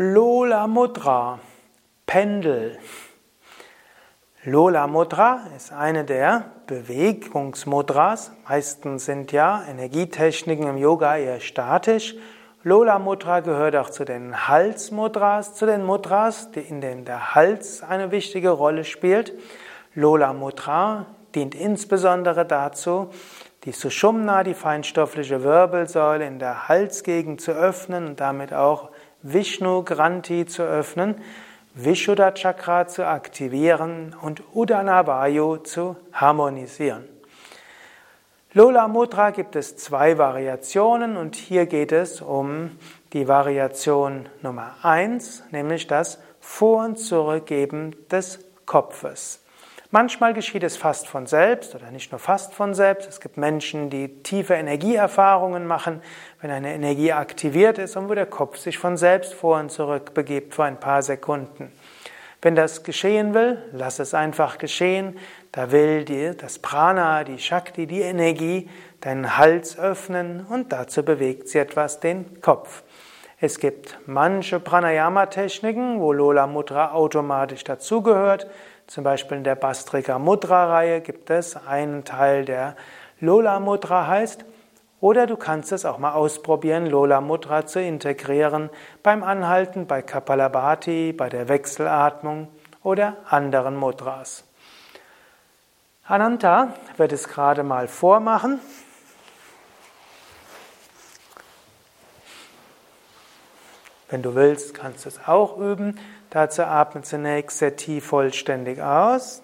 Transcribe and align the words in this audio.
Lola 0.00 0.68
Mudra, 0.68 1.40
Pendel. 2.06 2.78
Lola 4.44 4.86
Mudra 4.86 5.40
ist 5.56 5.72
eine 5.72 6.04
der 6.04 6.52
Bewegungsmudras. 6.68 8.30
Meistens 8.48 9.06
sind 9.06 9.32
ja 9.32 9.64
Energietechniken 9.68 10.68
im 10.68 10.76
Yoga 10.76 11.16
eher 11.16 11.40
statisch. 11.40 12.14
Lola 12.62 13.00
Mudra 13.00 13.40
gehört 13.40 13.74
auch 13.74 13.90
zu 13.90 14.04
den 14.04 14.46
Halsmudras, 14.46 15.54
zu 15.54 15.66
den 15.66 15.84
Mudras, 15.84 16.48
in 16.54 16.80
denen 16.80 17.04
der 17.04 17.34
Hals 17.34 17.82
eine 17.82 18.12
wichtige 18.12 18.50
Rolle 18.50 18.84
spielt. 18.84 19.32
Lola 19.96 20.32
Mudra 20.32 21.06
dient 21.34 21.56
insbesondere 21.56 22.46
dazu, 22.46 23.10
die 23.64 23.72
Sushumna, 23.72 24.44
die 24.44 24.54
feinstoffliche 24.54 25.42
Wirbelsäule 25.42 26.24
in 26.24 26.38
der 26.38 26.68
Halsgegend 26.68 27.40
zu 27.40 27.50
öffnen 27.50 28.06
und 28.06 28.20
damit 28.20 28.54
auch 28.54 28.90
Vishnu 29.22 29.82
Granthi 29.82 30.46
zu 30.46 30.62
öffnen, 30.62 31.16
Vishuddha 31.74 32.32
Chakra 32.32 32.86
zu 32.86 33.06
aktivieren 33.06 34.14
und 34.20 34.42
Udana 34.54 35.06
Vayu 35.06 35.56
zu 35.58 35.96
harmonisieren. 36.12 37.04
Lola 38.52 38.88
Mudra 38.88 39.30
gibt 39.30 39.56
es 39.56 39.76
zwei 39.76 40.18
Variationen 40.18 41.16
und 41.16 41.36
hier 41.36 41.66
geht 41.66 41.92
es 41.92 42.20
um 42.20 42.78
die 43.12 43.28
Variation 43.28 44.26
Nummer 44.42 44.76
eins, 44.82 45.42
nämlich 45.50 45.86
das 45.86 46.18
Vor- 46.40 46.84
und 46.84 46.98
Zurückgeben 46.98 47.94
des 48.10 48.38
Kopfes. 48.66 49.40
Manchmal 49.90 50.34
geschieht 50.34 50.64
es 50.64 50.76
fast 50.76 51.08
von 51.08 51.26
selbst 51.26 51.74
oder 51.74 51.90
nicht 51.90 52.12
nur 52.12 52.18
fast 52.18 52.52
von 52.52 52.74
selbst. 52.74 53.08
Es 53.08 53.20
gibt 53.20 53.38
Menschen, 53.38 53.88
die 53.88 54.22
tiefe 54.22 54.52
Energieerfahrungen 54.52 55.66
machen, 55.66 56.02
wenn 56.42 56.50
eine 56.50 56.74
Energie 56.74 57.12
aktiviert 57.12 57.78
ist 57.78 57.96
und 57.96 58.10
wo 58.10 58.14
der 58.14 58.26
Kopf 58.26 58.58
sich 58.58 58.76
von 58.76 58.98
selbst 58.98 59.32
vor 59.32 59.58
und 59.58 59.72
zurück 59.72 60.12
begibt 60.12 60.54
für 60.54 60.64
ein 60.64 60.78
paar 60.78 61.00
Sekunden. 61.02 61.72
Wenn 62.42 62.54
das 62.54 62.82
geschehen 62.82 63.32
will, 63.32 63.62
lass 63.72 63.98
es 63.98 64.12
einfach 64.12 64.58
geschehen. 64.58 65.18
Da 65.52 65.72
will 65.72 66.04
dir 66.04 66.34
das 66.34 66.58
Prana, 66.58 67.24
die 67.24 67.38
Shakti, 67.38 67.86
die 67.86 68.02
Energie 68.02 68.68
deinen 69.00 69.38
Hals 69.38 69.78
öffnen 69.78 70.44
und 70.44 70.70
dazu 70.70 71.02
bewegt 71.02 71.48
sie 71.48 71.58
etwas 71.58 71.98
den 71.98 72.42
Kopf. 72.42 72.82
Es 73.40 73.60
gibt 73.60 73.96
manche 74.06 74.58
Pranayama-Techniken, 74.58 76.00
wo 76.00 76.12
Lola 76.12 76.48
Mudra 76.48 76.90
automatisch 76.90 77.62
dazugehört. 77.62 78.48
Zum 78.88 79.04
Beispiel 79.04 79.36
in 79.38 79.44
der 79.44 79.54
Bastrika 79.54 80.18
Mudra-Reihe 80.18 81.00
gibt 81.00 81.30
es 81.30 81.54
einen 81.56 82.04
Teil, 82.04 82.44
der 82.44 82.74
Lola 83.20 83.60
Mudra 83.60 84.08
heißt. 84.08 84.44
Oder 85.00 85.28
du 85.28 85.36
kannst 85.36 85.70
es 85.70 85.84
auch 85.84 85.98
mal 85.98 86.14
ausprobieren, 86.14 86.86
Lola 86.86 87.20
Mudra 87.20 87.64
zu 87.64 87.80
integrieren 87.80 88.70
beim 89.04 89.22
Anhalten, 89.22 89.86
bei 89.86 90.02
Kapalabhati, 90.02 91.12
bei 91.12 91.28
der 91.28 91.48
Wechselatmung 91.48 92.48
oder 92.82 93.18
anderen 93.28 93.76
Mudras. 93.76 94.42
Ananta 96.04 96.74
wird 96.96 97.12
es 97.12 97.28
gerade 97.28 97.62
mal 97.62 97.86
vormachen. 97.86 98.58
Wenn 104.10 104.22
du 104.22 104.34
willst, 104.34 104.74
kannst 104.74 105.04
du 105.04 105.10
es 105.10 105.20
auch 105.26 105.58
üben. 105.58 105.98
Dazu 106.30 106.62
atme 106.62 107.02
zunächst 107.02 107.58
sehr 107.58 107.76
tief 107.76 108.06
vollständig 108.06 108.80
aus. 108.80 109.42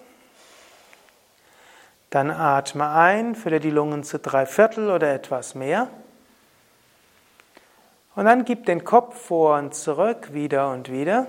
Dann 2.09 2.31
atme 2.31 2.89
ein, 2.89 3.35
fülle 3.35 3.59
die 3.59 3.71
Lungen 3.71 4.03
zu 4.03 4.19
drei 4.19 4.45
Viertel 4.45 4.89
oder 4.89 5.13
etwas 5.13 5.55
mehr. 5.55 5.89
Und 8.15 8.25
dann 8.25 8.45
gib 8.45 8.65
den 8.65 8.83
Kopf 8.85 9.19
vor 9.19 9.57
und 9.57 9.75
zurück, 9.75 10.33
wieder 10.33 10.71
und 10.71 10.89
wieder. 10.91 11.27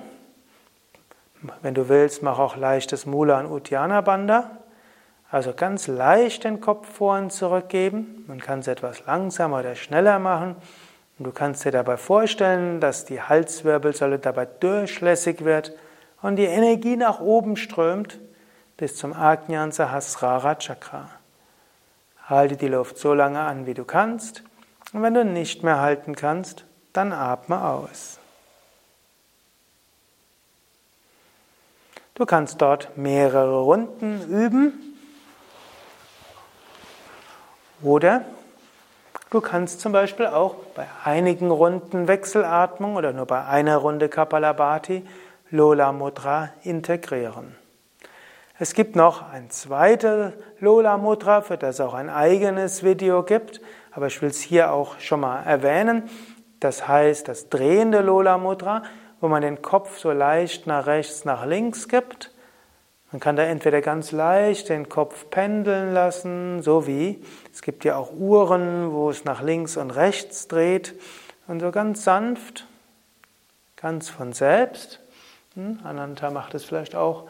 Wenn 1.61 1.75
du 1.75 1.89
willst, 1.89 2.23
mach 2.23 2.39
auch 2.39 2.57
leichtes 2.57 3.07
Mula 3.07 3.41
und 3.41 3.47
Uddiyana 3.47 4.01
Bandha. 4.01 4.51
Also 5.31 5.53
ganz 5.53 5.89
leicht 5.89 6.45
den 6.45 6.61
Kopf 6.61 6.89
vor 6.89 7.19
und 7.19 7.33
zurück 7.33 7.69
geben. 7.69 8.25
Man 8.29 8.41
kann 8.41 8.61
es 8.61 8.69
etwas 8.69 9.05
langsamer 9.07 9.59
oder 9.59 9.75
schneller 9.75 10.19
machen. 10.19 10.57
Und 11.19 11.25
du 11.25 11.33
kannst 11.33 11.65
dir 11.65 11.73
dabei 11.73 11.97
vorstellen, 11.97 12.81
dass 12.81 13.05
die 13.05 13.23
Halswirbelsäule 13.23 14.19
dabei 14.19 14.45
durchlässig 14.45 15.45
wird 15.45 15.73
und 16.21 16.37
die 16.37 16.45
Energie 16.45 16.97
nach 16.97 17.21
oben 17.21 17.57
strömt 17.57 18.19
bis 18.77 18.97
zum 18.97 19.15
Ajnan 19.15 19.73
Sahasrara 19.73 20.57
Chakra. 20.57 21.09
Halte 22.29 22.57
die 22.57 22.69
Luft 22.69 22.99
so 22.99 23.15
lange 23.15 23.41
an, 23.41 23.67
wie 23.67 23.75
du 23.75 23.85
kannst. 23.85 24.43
Und 24.93 25.03
wenn 25.03 25.15
du 25.15 25.25
nicht 25.25 25.63
mehr 25.63 25.81
halten 25.81 26.15
kannst, 26.15 26.65
dann 26.93 27.13
atme 27.13 27.65
aus. 27.65 28.19
Du 32.15 32.27
kannst 32.27 32.61
dort 32.61 32.97
mehrere 32.97 33.61
Runden 33.61 34.23
üben. 34.29 34.99
Oder 37.83 38.25
Du 39.31 39.41
kannst 39.41 39.81
zum 39.81 39.91
Beispiel 39.91 40.27
auch 40.27 40.55
bei 40.77 40.87
einigen 41.05 41.51
Runden 41.51 42.07
Wechselatmung 42.07 42.95
oder 42.95 43.13
nur 43.13 43.27
bei 43.27 43.45
einer 43.45 43.79
Runde 43.79 44.09
Kapalabhati 44.09 45.05
Lola 45.51 45.91
Mudra 45.91 46.51
integrieren. 46.63 47.57
Es 48.61 48.73
gibt 48.73 48.95
noch 48.95 49.29
ein 49.29 49.51
zweites 49.51 50.33
Lola 50.61 50.97
Mudra, 50.97 51.43
für 51.43 51.59
das 51.59 51.77
es 51.77 51.81
auch 51.81 51.95
ein 51.95 52.09
eigenes 52.09 52.85
Video 52.85 53.25
gibt, 53.25 53.61
aber 53.91 54.07
ich 54.07 54.23
will 54.23 54.31
es 54.31 54.41
hier 54.41 54.73
auch 54.73 55.01
schon 55.01 55.21
mal 55.21 55.43
erwähnen. 55.43 56.09
Das 56.61 56.87
heißt 56.87 57.27
das 57.27 57.49
drehende 57.49 58.03
Lola 58.03 58.39
Mudra, 58.39 58.85
wo 59.21 59.27
man 59.27 59.43
den 59.43 59.61
Kopf 59.61 59.99
so 59.99 60.13
leicht 60.13 60.69
nach 60.69 60.87
rechts, 60.87 61.25
nach 61.25 61.45
links 61.45 61.89
gibt 61.89 62.31
man 63.13 63.21
kann 63.21 63.37
da 63.37 63.45
entweder 63.45 63.81
ganz 63.83 64.11
leicht 64.11 64.69
den 64.69 64.89
Kopf 64.89 65.31
pendeln 65.31 65.95
lassen, 65.95 66.63
so 66.63 66.87
wie 66.87 67.23
es 67.53 67.63
gibt 67.63 67.85
ja 67.85 67.97
auch 67.97 68.13
Uhren, 68.13 68.93
wo 68.93 69.11
es 69.11 69.25
nach 69.25 69.43
links 69.43 69.77
und 69.77 69.91
rechts 69.91 70.49
dreht 70.49 70.95
und 71.47 71.61
so 71.61 71.71
ganz 71.71 72.03
sanft, 72.05 72.67
ganz 73.77 74.09
von 74.09 74.33
selbst. 74.33 75.01
Hm, 75.55 75.79
Ananta 75.85 76.31
macht 76.31 76.55
es 76.55 76.65
vielleicht 76.65 76.97
auch 76.97 77.29